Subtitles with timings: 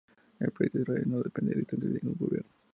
[0.39, 2.51] El Proyecto Israel no depende directamente de ningún gobierno.